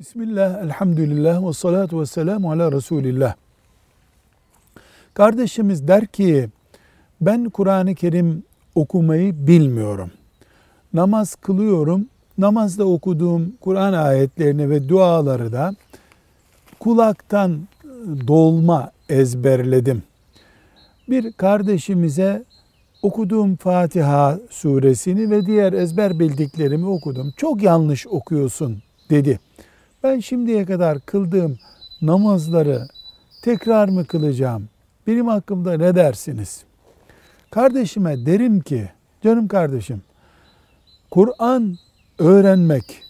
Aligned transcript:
Bismillah, 0.00 0.64
elhamdülillah 0.64 1.48
ve 1.48 1.52
salatu 1.52 2.00
ve 2.00 2.06
selamu 2.06 2.50
ala 2.50 2.72
Resulillah. 2.72 3.34
Kardeşimiz 5.14 5.88
der 5.88 6.06
ki, 6.06 6.48
ben 7.20 7.44
Kur'an-ı 7.44 7.94
Kerim 7.94 8.42
okumayı 8.74 9.46
bilmiyorum. 9.46 10.10
Namaz 10.92 11.34
kılıyorum, 11.34 12.06
namazda 12.38 12.84
okuduğum 12.84 13.52
Kur'an 13.60 13.92
ayetlerini 13.92 14.70
ve 14.70 14.88
duaları 14.88 15.52
da 15.52 15.74
kulaktan 16.80 17.68
dolma 18.26 18.90
ezberledim. 19.08 20.02
Bir 21.08 21.32
kardeşimize 21.32 22.44
okuduğum 23.02 23.56
Fatiha 23.56 24.38
suresini 24.50 25.30
ve 25.30 25.46
diğer 25.46 25.72
ezber 25.72 26.18
bildiklerimi 26.18 26.86
okudum. 26.86 27.32
Çok 27.36 27.62
yanlış 27.62 28.06
okuyorsun 28.06 28.82
dedi. 29.10 29.40
Ben 30.02 30.20
şimdiye 30.20 30.64
kadar 30.64 31.00
kıldığım 31.00 31.58
namazları 32.02 32.88
tekrar 33.42 33.88
mı 33.88 34.04
kılacağım? 34.06 34.68
Benim 35.06 35.28
hakkımda 35.28 35.76
ne 35.76 35.94
dersiniz? 35.94 36.64
Kardeşime 37.50 38.26
derim 38.26 38.60
ki, 38.60 38.90
canım 39.24 39.48
kardeşim, 39.48 40.02
Kur'an 41.10 41.76
öğrenmek 42.18 43.02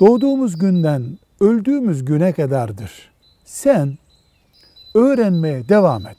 doğduğumuz 0.00 0.58
günden 0.58 1.18
öldüğümüz 1.40 2.04
güne 2.04 2.32
kadardır. 2.32 3.10
Sen 3.44 3.98
öğrenmeye 4.94 5.68
devam 5.68 6.06
et. 6.06 6.18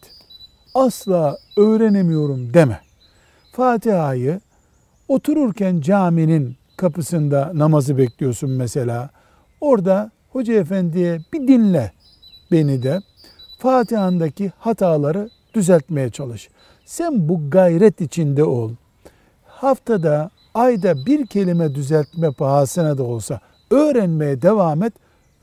Asla 0.76 1.38
öğrenemiyorum 1.58 2.54
deme. 2.54 2.80
Fatiha'yı 3.52 4.42
otururken 5.08 5.82
caminin 5.82 6.56
kapısında 6.78 7.52
namazı 7.54 7.98
bekliyorsun 7.98 8.50
mesela. 8.50 9.10
Orada 9.62 10.12
hoca 10.32 10.54
efendiye 10.54 11.22
bir 11.34 11.48
dinle 11.48 11.92
beni 12.52 12.84
de 12.84 13.02
Fatiha'ndaki 13.58 14.52
hataları 14.60 15.30
düzeltmeye 15.54 16.10
çalış. 16.10 16.50
Sen 16.86 17.30
bu 17.30 17.50
gayret 17.50 18.02
içinde 18.02 18.44
ol. 18.44 18.72
Haftada, 19.46 20.30
ayda 20.54 21.06
bir 21.06 21.28
kelime 21.28 21.76
düzeltme 21.76 22.32
pahasına 22.32 22.98
da 22.98 23.04
olsa 23.04 23.40
öğrenmeye 23.72 24.42
devam 24.42 24.84
et 24.84 24.94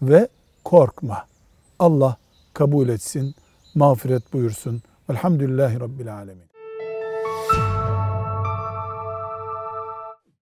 ve 0.03 0.29
korkma. 0.65 1.25
Allah 1.79 2.17
kabul 2.53 2.89
etsin, 2.89 3.35
mağfiret 3.75 4.33
buyursun. 4.33 4.83
Velhamdülillahi 5.11 5.81
Rabbil 5.81 6.15
Alemin. 6.15 6.54